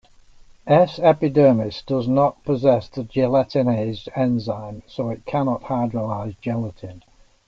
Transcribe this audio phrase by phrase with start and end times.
[0.65, 0.97] "S.
[0.97, 7.03] epidermidis" does not possess the gelatinase enzyme, so it cannot hydrolyze gelatin.